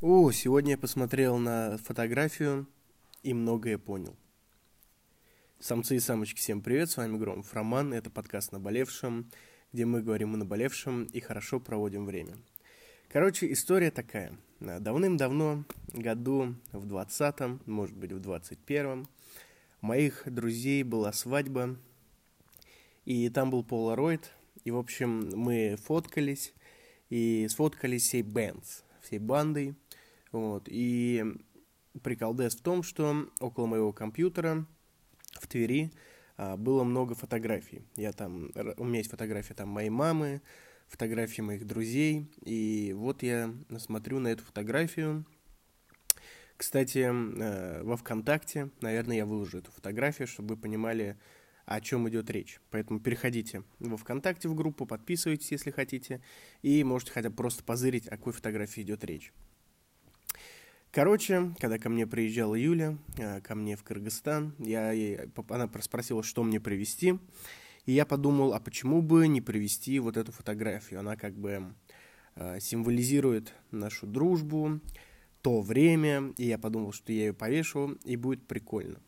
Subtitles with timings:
[0.00, 2.68] О, сегодня я посмотрел на фотографию
[3.24, 4.14] и многое понял.
[5.58, 9.28] Самцы и самочки, всем привет, с вами Громов Роман, это подкаст «Наболевшем»,
[9.72, 12.36] где мы говорим о наболевшем и хорошо проводим время.
[13.08, 14.38] Короче, история такая.
[14.60, 19.08] Давным-давно, году в 20-м, может быть в 21-м,
[19.82, 21.76] у моих друзей была свадьба,
[23.04, 24.30] и там был полароид,
[24.62, 26.54] и, в общем, мы фоткались,
[27.10, 29.74] и сфоткались всей бэндс, всей бандой–
[30.32, 30.64] вот.
[30.66, 31.24] И
[32.02, 34.66] приколдес в том, что около моего компьютера
[35.32, 35.92] в Твери
[36.36, 37.82] а, было много фотографий.
[37.96, 40.42] Я там, у меня есть фотография там моей мамы,
[40.88, 42.30] фотографии моих друзей.
[42.44, 45.24] И вот я смотрю на эту фотографию.
[46.56, 51.16] Кстати, э, во ВКонтакте, наверное, я выложу эту фотографию, чтобы вы понимали,
[51.66, 52.60] о чем идет речь.
[52.70, 56.20] Поэтому переходите во ВКонтакте в группу, подписывайтесь, если хотите,
[56.62, 59.32] и можете хотя бы просто позырить, о какой фотографии идет речь.
[60.90, 65.18] Короче, когда ко мне приезжала Юля, э, ко мне в Кыргызстан, я ей,
[65.48, 67.18] она спросила, что мне привезти,
[67.84, 71.00] и я подумал, а почему бы не привезти вот эту фотографию?
[71.00, 71.74] Она как бы
[72.36, 74.80] э, символизирует нашу дружбу,
[75.42, 78.98] то время, и я подумал, что я ее повешу, и будет прикольно.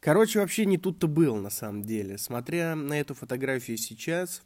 [0.00, 2.18] Короче, вообще не тут-то было на самом деле.
[2.18, 4.42] Смотря на эту фотографию сейчас,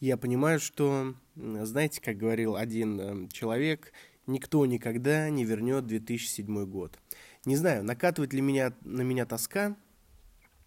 [0.00, 3.92] я понимаю, что, знаете, как говорил один эм, человек,
[4.26, 6.98] никто никогда не вернет 2007 год.
[7.44, 9.76] Не знаю, накатывает ли меня, на меня тоска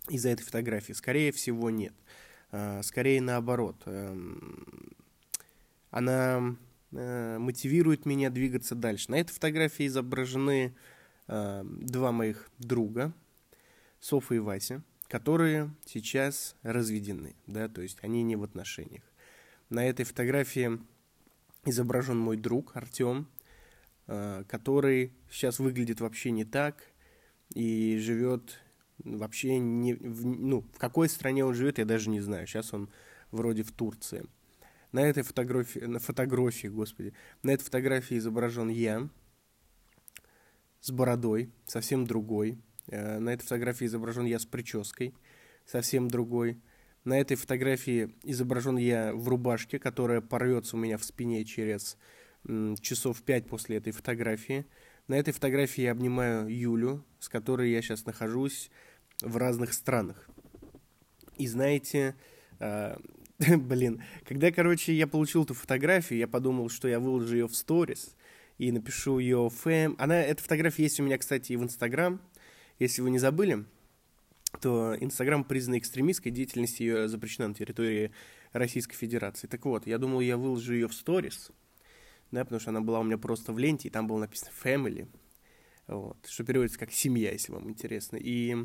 [0.10, 0.94] из-за этой фотографии.
[0.94, 1.94] Скорее всего, нет.
[2.52, 3.82] А, скорее наоборот.
[3.86, 4.96] Эм,
[5.92, 6.56] она
[6.92, 9.12] э, мотивирует меня двигаться дальше.
[9.12, 10.76] На этой фотографии изображены
[11.28, 13.14] э, два моих друга,
[14.00, 19.04] Софа и Вася, которые сейчас разведены, да, то есть они не в отношениях.
[19.72, 20.82] На этой фотографии
[21.64, 23.30] изображен мой друг Артем,
[24.08, 26.84] э, который сейчас выглядит вообще не так
[27.56, 28.60] и живет
[29.06, 32.48] вообще не в, ну в какой стране он живет я даже не знаю.
[32.48, 32.90] Сейчас он
[33.32, 34.26] вроде в Турции.
[34.92, 39.08] На этой фотографии на фотографии господи на этой фотографии изображен я
[40.82, 42.60] с бородой совсем другой.
[42.88, 45.16] Э, на этой фотографии изображен я с прической
[45.66, 46.62] совсем другой
[47.04, 51.98] на этой фотографии изображен я в рубашке, которая порвется у меня в спине через
[52.82, 54.66] часов пять после этой фотографии.
[55.08, 58.70] На этой фотографии я обнимаю Юлю, с которой я сейчас нахожусь
[59.22, 60.30] в разных странах.
[61.38, 62.16] И знаете,
[62.60, 62.96] э,
[63.40, 68.16] блин, когда, короче, я получил эту фотографию, я подумал, что я выложу ее в сторис
[68.58, 69.96] и напишу ее фэм.
[69.98, 72.22] Она, эта фотография есть у меня, кстати, и в Инстаграм,
[72.80, 73.66] если вы не забыли
[74.60, 78.12] то Инстаграм признан экстремистской, деятельность ее запрещена на территории
[78.52, 79.48] Российской Федерации.
[79.48, 81.52] Так вот, я думал, я выложу ее в сторис,
[82.32, 85.08] да, потому что она была у меня просто в ленте, и там было написано family,
[85.88, 88.18] вот, что переводится как семья, если вам интересно.
[88.18, 88.58] И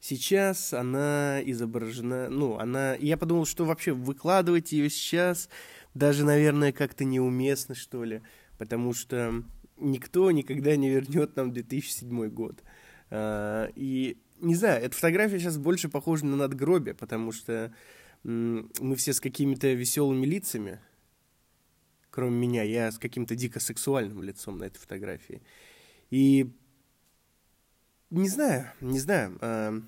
[0.00, 5.48] сейчас она изображена, ну, она, я подумал, что вообще выкладывать ее сейчас
[5.94, 8.22] даже, наверное, как-то неуместно, что ли,
[8.58, 9.42] потому что
[9.76, 12.62] никто никогда не вернет нам 2007 год.
[13.10, 17.72] А, и не знаю, эта фотография сейчас больше похожа на надгробие, потому что
[18.24, 20.80] мы все с какими-то веселыми лицами,
[22.10, 25.42] кроме меня, я с каким-то дико сексуальным лицом на этой фотографии.
[26.10, 26.52] И
[28.10, 29.38] не знаю, не знаю.
[29.40, 29.80] Э,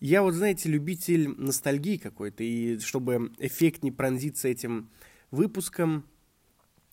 [0.00, 4.90] я вот, знаете, любитель ностальгии какой-то, и чтобы эффект не пронзиться этим
[5.30, 6.08] выпуском,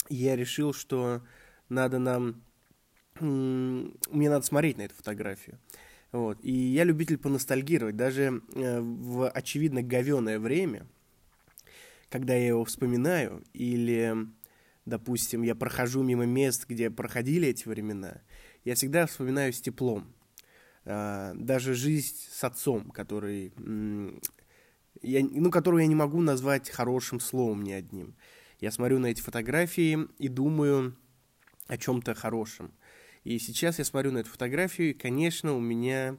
[0.09, 1.23] я решил, что
[1.69, 2.43] надо нам
[3.21, 5.59] мне надо смотреть на эту фотографию.
[6.11, 6.37] Вот.
[6.41, 7.95] И я любитель поностальгировать.
[7.95, 10.87] Даже э, в очевидно говеное время,
[12.09, 14.15] когда я его вспоминаю, или,
[14.85, 18.21] допустим, я прохожу мимо мест, где проходили эти времена,
[18.63, 20.13] я всегда вспоминаю с теплом.
[20.85, 23.51] Э, даже жизнь с отцом, который,
[25.01, 28.15] я, ну, которую я не могу назвать хорошим словом ни одним.
[28.59, 30.95] Я смотрю на эти фотографии и думаю
[31.67, 32.71] о чем-то хорошем.
[33.27, 36.15] И сейчас я смотрю на эту фотографию, и, конечно, у меня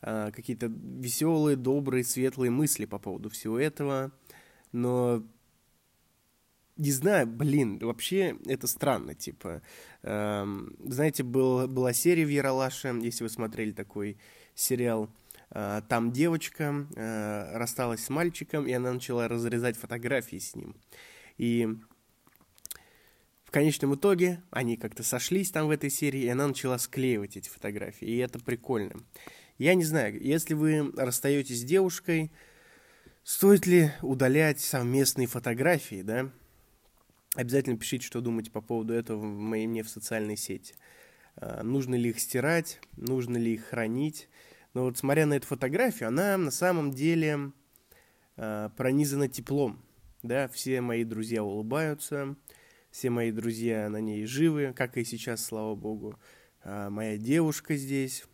[0.00, 4.10] э, какие-то веселые, добрые, светлые мысли по поводу всего этого.
[4.72, 5.22] Но
[6.76, 9.62] не знаю, блин, вообще это странно, типа,
[10.02, 10.46] э,
[10.84, 14.18] знаете, был, была серия в Яралаше, если вы смотрели такой
[14.56, 15.14] сериал,
[15.50, 20.74] э, там девочка э, рассталась с мальчиком, и она начала разрезать фотографии с ним.
[21.38, 21.68] И
[23.52, 28.08] конечном итоге они как-то сошлись там в этой серии, и она начала склеивать эти фотографии,
[28.08, 28.94] и это прикольно.
[29.58, 32.32] Я не знаю, если вы расстаетесь с девушкой,
[33.24, 36.30] Стоит ли удалять совместные фотографии, да?
[37.36, 40.74] Обязательно пишите, что думаете по поводу этого в моей мне в социальной сети.
[41.36, 44.28] А, нужно ли их стирать, нужно ли их хранить.
[44.74, 47.52] Но вот смотря на эту фотографию, она на самом деле
[48.36, 49.80] а, пронизана теплом.
[50.24, 52.34] Да, все мои друзья улыбаются,
[52.92, 56.18] все мои друзья на ней живы, как и сейчас, слава богу.
[56.62, 58.24] А, моя девушка здесь.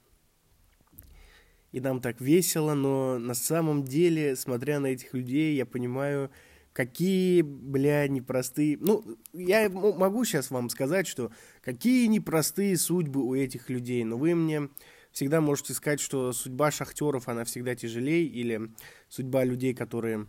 [1.70, 6.30] И нам так весело, но на самом деле, смотря на этих людей, я понимаю,
[6.72, 8.78] какие, бля, непростые...
[8.80, 11.30] Ну, я могу сейчас вам сказать, что
[11.62, 14.70] какие непростые судьбы у этих людей, но вы мне
[15.12, 18.72] всегда можете сказать, что судьба шахтеров, она всегда тяжелее, или
[19.08, 20.26] судьба людей, которые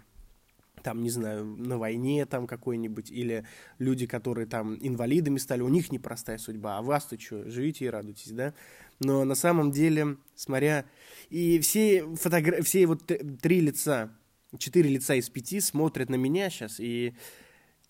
[0.79, 3.45] там, не знаю, на войне там какой-нибудь, или
[3.77, 8.31] люди, которые там инвалидами стали, у них непростая судьба, а вас-то что, живите и радуйтесь,
[8.31, 8.53] да?
[8.99, 10.85] Но на самом деле, смотря...
[11.29, 12.61] И все, фотогра...
[12.63, 13.11] все вот
[13.41, 14.11] три лица
[14.57, 17.13] четыре лица из пяти смотрят на меня сейчас, и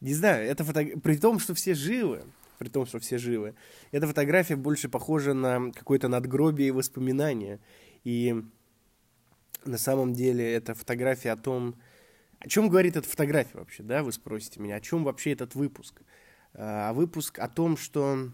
[0.01, 0.86] не знаю, это фото...
[1.01, 2.24] при том, что все живы,
[2.57, 3.56] при том, что все живы,
[3.91, 7.59] эта фотография больше похожа на какое-то надгробие и воспоминания.
[8.03, 8.36] И
[9.65, 11.75] на самом деле это фотография о том,
[12.39, 16.01] о чем говорит эта фотография вообще, да, вы спросите меня, о чем вообще этот выпуск?
[16.53, 18.31] А выпуск о том, что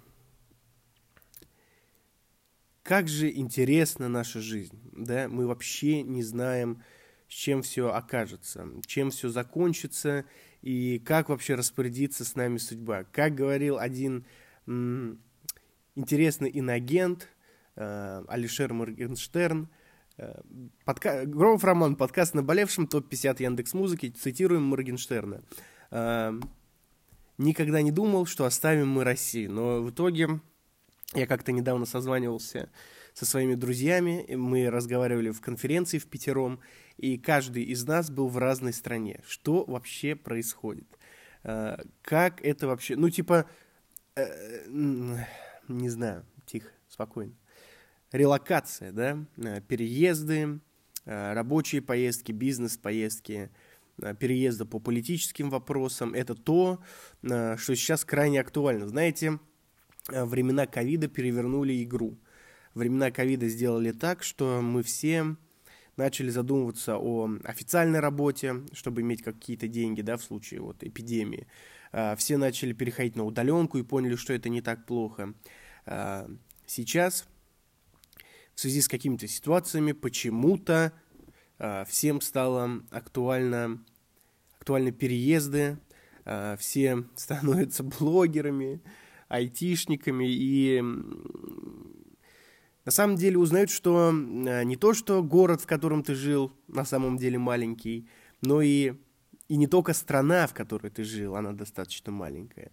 [2.84, 6.84] как же интересна наша жизнь, да, мы вообще не знаем,
[7.28, 10.26] с чем все окажется, чем все закончится
[10.62, 13.04] и как вообще распорядиться с нами судьба.
[13.06, 14.26] Как говорил один
[15.96, 17.28] интересный иногент
[17.76, 19.68] э, Алишер Моргенштерн,
[20.86, 21.26] подка...
[21.26, 25.44] Громов Роман, подкаст «Наболевшим», топ-50 Яндекс Музыки, цитируем Моргенштерна.
[25.92, 26.34] Э,
[27.38, 30.40] «Никогда не думал, что оставим мы Россию, но в итоге
[31.14, 32.70] я как-то недавно созванивался
[33.14, 36.60] со своими друзьями, мы разговаривали в конференции в пятером,
[36.98, 39.22] и каждый из нас был в разной стране.
[39.26, 40.88] Что вообще происходит?
[41.44, 42.96] Э, как это вообще...
[42.96, 43.46] Ну, типа,
[44.16, 47.34] э, не знаю, тихо, спокойно.
[48.12, 50.60] Релокация, да, э, переезды,
[51.06, 53.52] рабочие поездки, бизнес-поездки,
[54.20, 56.14] переезда по политическим вопросам.
[56.14, 56.80] Это то,
[57.22, 58.88] что сейчас крайне актуально.
[58.88, 59.40] Знаете,
[60.10, 62.18] времена ковида перевернули игру.
[62.74, 65.36] Времена ковида сделали так, что мы все
[65.96, 71.48] начали задумываться о официальной работе, чтобы иметь какие-то деньги, да, в случае вот эпидемии.
[72.18, 75.36] Все начали переходить на удаленку и поняли, что это не так плохо.
[76.66, 77.28] Сейчас,
[78.56, 80.94] в связи с какими-то ситуациями, почему-то
[81.60, 83.84] а, всем стало актуально,
[84.58, 85.78] актуальны переезды,
[86.58, 88.82] все становятся блогерами,
[89.28, 90.82] айтишниками, и
[92.86, 96.86] на самом деле узнают, что э, не то, что город, в котором ты жил, на
[96.86, 98.08] самом деле маленький,
[98.42, 98.94] но и,
[99.48, 102.72] и не только страна, в которой ты жил, она достаточно маленькая.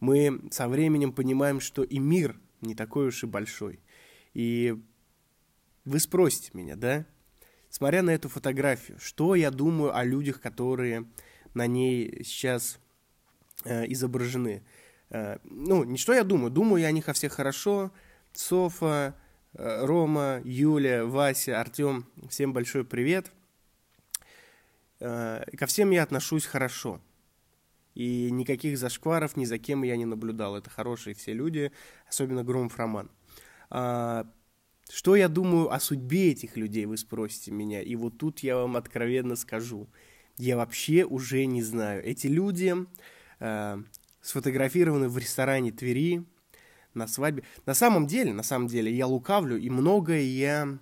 [0.00, 3.80] Мы со временем понимаем, что и мир не такой уж и большой.
[4.32, 4.82] И
[5.84, 7.06] вы спросите меня, да?
[7.68, 11.06] Смотря на эту фотографию, что я думаю о людях, которые
[11.54, 12.78] на ней сейчас
[13.64, 14.62] э, изображены?
[15.10, 17.92] Э, ну, не что я думаю, думаю я о них о всех хорошо.
[18.32, 19.14] Софа,
[19.54, 23.32] Э, Рома, Юля, Вася, Артем, всем большой привет.
[25.00, 27.00] Э, ко всем я отношусь хорошо.
[27.94, 30.56] И никаких зашкваров ни за кем я не наблюдал.
[30.56, 31.72] Это хорошие все люди,
[32.08, 33.10] особенно Громов Роман.
[34.90, 37.80] Что я думаю о судьбе этих людей, вы спросите меня.
[37.80, 39.88] И вот тут я вам откровенно скажу.
[40.36, 42.04] Я вообще уже не знаю.
[42.04, 42.74] Эти люди
[43.38, 43.82] э,
[44.20, 46.24] сфотографированы в ресторане Твери,
[46.92, 47.44] на свадьбе.
[47.66, 50.78] На самом деле, на самом деле, я лукавлю, и многое я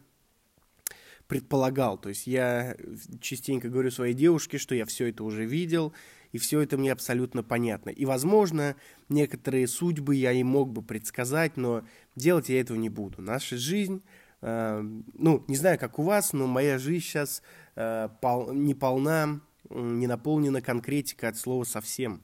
[1.28, 1.98] предполагал.
[1.98, 2.76] То есть я
[3.20, 5.92] частенько говорю своей девушке, что я все это уже видел,
[6.32, 7.90] и все это мне абсолютно понятно.
[7.90, 8.74] И, возможно,
[9.08, 11.84] некоторые судьбы я и мог бы предсказать, но
[12.16, 13.22] делать я этого не буду.
[13.22, 14.02] Наша жизнь,
[14.40, 14.82] э,
[15.14, 17.42] ну, не знаю, как у вас, но моя жизнь сейчас
[17.76, 22.22] э, пол, не полна, не наполнена конкретикой от слова совсем.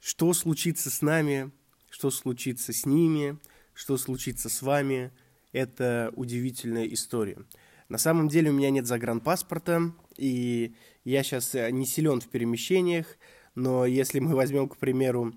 [0.00, 1.52] Что случится с нами,
[1.90, 3.38] что случится с ними,
[3.74, 5.12] что случится с вами.
[5.52, 7.38] Это удивительная история.
[7.88, 13.18] На самом деле у меня нет загранпаспорта, и я сейчас э, не силен в перемещениях,
[13.54, 15.34] но если мы возьмем, к примеру,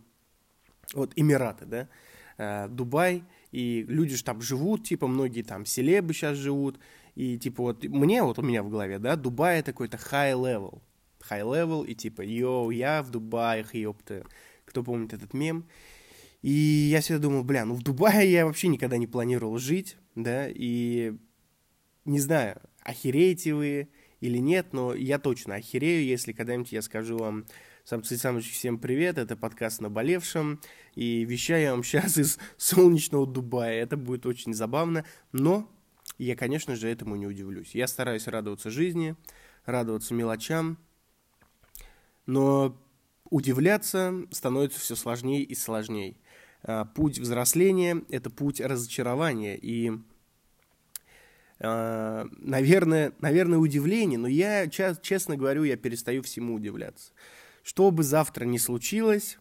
[0.94, 1.90] вот Эмираты, да,
[2.38, 6.80] э, Дубай, и люди же там живут, типа, многие там селебы сейчас живут,
[7.16, 10.82] и типа вот мне, вот у меня в голове, да, Дубай это какой-то high level,
[11.30, 14.24] high level, и типа, йоу, я в Дубае, ёпта,
[14.64, 15.66] кто помнит этот мем,
[16.42, 20.48] и я всегда думал, бля, ну в Дубае я вообще никогда не планировал жить, да,
[20.50, 21.14] и
[22.06, 23.90] не знаю, охереете вы
[24.22, 27.46] или нет, но я точно охерею, если когда-нибудь я скажу вам,
[27.84, 30.60] Самцы Самыч, всем привет, это подкаст «Наболевшим»,
[30.96, 35.70] и вещаю я вам сейчас из солнечного Дубая, это будет очень забавно, но
[36.18, 37.76] я, конечно же, этому не удивлюсь.
[37.76, 39.16] Я стараюсь радоваться жизни,
[39.66, 40.78] радоваться мелочам,
[42.26, 42.76] но
[43.30, 46.16] удивляться становится все сложнее и сложнее.
[46.68, 49.92] А, путь взросления– это путь разочарования, и
[51.60, 57.12] а, наверное, наверное, удивление, но я, честно говорю, я перестаю всему удивляться.
[57.62, 59.38] Что бы завтра ни случилось,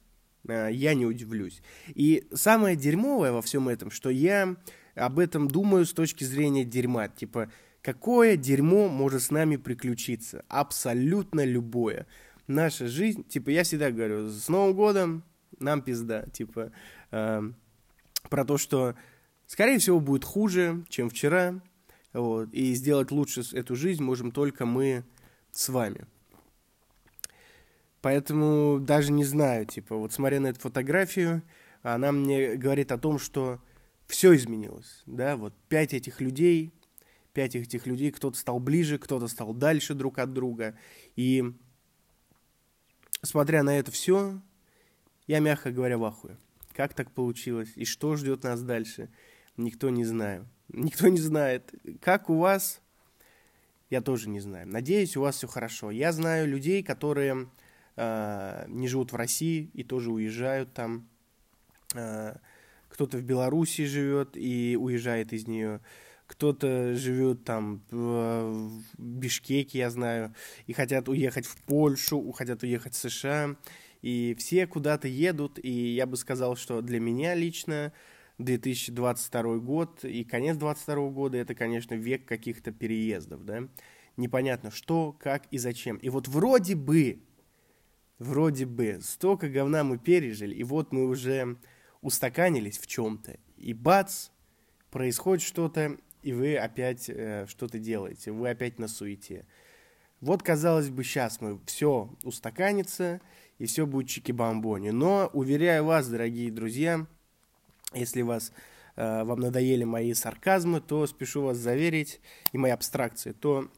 [0.47, 1.63] а, я не удивлюсь.
[1.89, 4.57] И самое дерьмовое во всем этом, что я
[4.95, 7.09] об этом думаю с точки зрения дерьма.
[7.09, 7.51] Типа,
[7.81, 10.45] какое дерьмо может с нами приключиться?
[10.49, 12.07] Абсолютно любое.
[12.47, 15.25] Наша жизнь, типа, я всегда говорю, с Новым годом
[15.59, 16.27] нам пизда.
[16.33, 18.95] Типа, э, про то, что,
[19.47, 21.61] скорее всего, будет хуже, чем вчера.
[22.13, 25.05] Вот, и сделать лучше эту жизнь можем только мы
[25.51, 26.07] с вами.
[28.01, 31.43] Поэтому даже не знаю, типа, вот смотря на эту фотографию,
[31.83, 33.61] она мне говорит о том, что
[34.07, 36.73] все изменилось, да, вот пять этих людей,
[37.33, 40.77] пять этих людей, кто-то стал ближе, кто-то стал дальше друг от друга,
[41.17, 41.53] и
[43.23, 44.41] смотря на это все,
[45.27, 46.37] я, мягко говоря, в ахуе.
[46.75, 49.09] Как так получилось и что ждет нас дальше,
[49.57, 50.43] никто не знает.
[50.69, 51.73] Никто не знает.
[52.01, 52.81] Как у вас,
[53.91, 54.67] я тоже не знаю.
[54.67, 55.91] Надеюсь, у вас все хорошо.
[55.91, 57.49] Я знаю людей, которые
[57.97, 61.09] э, не живут в России и тоже уезжают там.
[61.95, 62.37] Э,
[62.89, 65.81] кто-то в Белоруссии живет и уезжает из нее,
[66.29, 70.33] кто-то живет там в Бишкеке, я знаю,
[70.67, 73.57] и хотят уехать в Польшу, хотят уехать в США,
[74.05, 77.91] и все куда-то едут, и я бы сказал, что для меня лично
[78.37, 83.67] 2022 год и конец 2022 года это, конечно, век каких-то переездов, да,
[84.19, 85.97] непонятно что, как и зачем.
[85.97, 87.23] И вот вроде бы,
[88.19, 91.57] вроде бы, столько говна мы пережили, и вот мы уже
[92.03, 94.29] устаканились в чем-то, и бац,
[94.91, 99.47] происходит что-то, и вы опять э, что-то делаете, вы опять на суете.
[100.21, 103.23] Вот, казалось бы, сейчас мы все устаканится,
[103.59, 104.91] и все будет чики-бомбони.
[104.91, 107.07] Но, уверяю вас, дорогие друзья,
[107.93, 108.53] если вас,
[108.97, 112.21] э, вам надоели мои сарказмы, то спешу вас заверить,
[112.53, 113.69] и мои абстракции, то,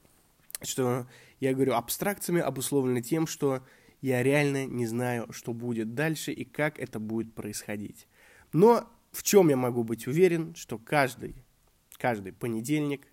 [0.63, 1.07] что
[1.41, 3.63] я говорю абстракциями обусловлено тем, что
[4.01, 8.07] я реально не знаю, что будет дальше и как это будет происходить.
[8.53, 11.35] Но в чем я могу быть уверен, что каждый,
[11.99, 13.07] каждый понедельник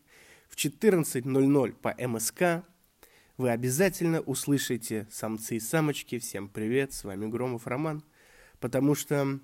[0.50, 2.66] в 14.00 по МСК
[3.38, 6.20] вы обязательно услышите самцы и самочки.
[6.20, 8.04] Всем привет, с вами Громов Роман.
[8.60, 9.40] Потому что,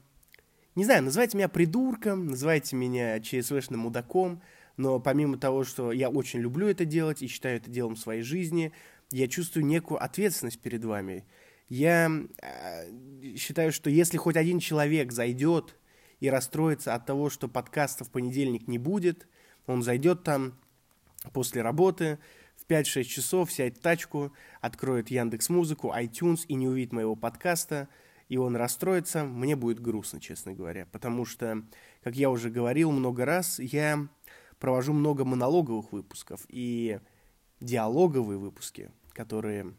[0.76, 4.42] не знаю, называйте меня придурком, называйте меня ЧСВшным мудаком,
[4.78, 8.72] но помимо того, что я очень люблю это делать и считаю это делом своей жизни,
[9.12, 11.26] я чувствую некую ответственность перед вами.
[11.68, 15.76] Я э, считаю, что если хоть один человек зайдет
[16.20, 19.28] и расстроится от того, что подкаста в понедельник не будет.
[19.66, 20.60] Он зайдет там
[21.34, 22.20] после работы
[22.70, 27.90] 5-6 часов, сядет в тачку, откроет Яндекс Музыку, iTunes и не увидит моего подкаста,
[28.30, 29.26] и он расстроится.
[29.26, 31.64] Мне будет грустно, честно говоря, потому что,
[32.04, 34.08] как я уже говорил много раз, я
[34.60, 37.00] провожу много монологовых выпусков и
[37.60, 39.74] диалоговые выпуски, которые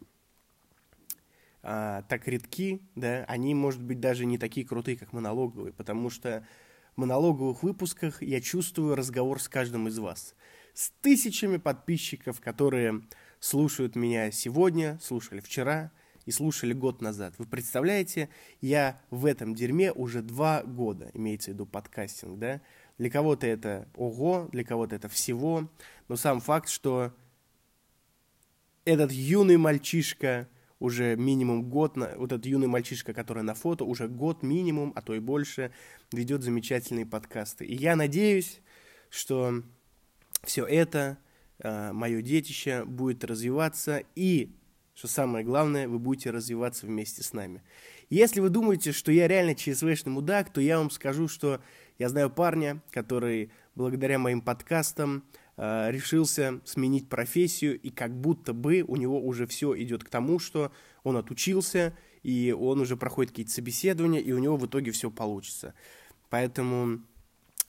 [1.62, 6.46] а, так редки, да, они, может быть, даже не такие крутые, как монологовые, потому что
[6.96, 10.34] в монологовых выпусках я чувствую разговор с каждым из вас.
[10.74, 13.02] С тысячами подписчиков, которые
[13.38, 15.92] слушают меня сегодня, слушали вчера
[16.26, 17.34] и слушали год назад.
[17.38, 18.28] Вы представляете,
[18.60, 22.60] я в этом дерьме уже два года, имеется в виду подкастинг, да?
[22.98, 25.70] Для кого-то это ого, для кого-то это всего,
[26.08, 27.14] но сам факт, что
[28.84, 30.48] этот юный мальчишка–
[30.80, 35.02] уже минимум год, на, вот этот юный мальчишка, который на фото, уже год минимум, а
[35.02, 35.72] то и больше,
[36.10, 37.66] ведет замечательные подкасты.
[37.66, 38.60] И я надеюсь,
[39.10, 39.62] что
[40.42, 41.18] все это,
[41.58, 44.54] э, мое детище, будет развиваться и,
[44.94, 47.62] что самое главное, вы будете развиваться вместе с нами.
[48.08, 51.60] Если вы думаете, что я реально ЧСВшный мудак, то я вам скажу, что
[51.98, 55.24] я знаю парня, который благодаря моим подкастам
[55.62, 60.38] Э, решился сменить профессию, и как будто бы у него уже все идет к тому,
[60.38, 65.10] что он отучился, и он уже проходит какие-то собеседования, и у него в итоге все
[65.10, 65.74] получится.
[66.30, 67.02] Поэтому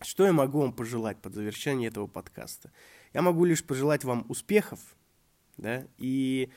[0.04, 2.72] что я могу вам пожелать под завершение этого подкаста?
[3.14, 4.80] Я могу лишь пожелать вам успехов,
[5.58, 6.50] да, и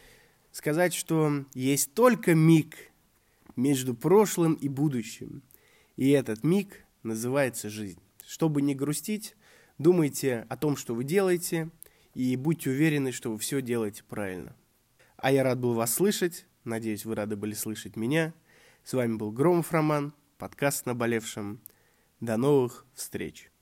[0.52, 2.76] сказать, что есть только миг
[3.56, 5.42] между прошлым и будущим.
[5.96, 8.00] И этот миг называется жизнь.
[8.24, 9.36] Чтобы не грустить,
[9.78, 11.68] Думайте о том, что вы делаете,
[12.14, 14.54] и будьте уверены, что вы все делаете правильно.
[15.16, 18.32] А я рад был вас слышать, надеюсь, вы рады были слышать меня.
[18.84, 21.60] С вами был Громов Роман, подкаст «Наболевшим».
[22.24, 23.53] До новых встреч!